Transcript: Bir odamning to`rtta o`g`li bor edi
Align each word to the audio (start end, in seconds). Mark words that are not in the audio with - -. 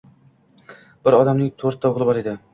Bir 1.09 1.19
odamning 1.19 1.53
to`rtta 1.65 1.95
o`g`li 1.95 2.11
bor 2.11 2.23
edi 2.25 2.37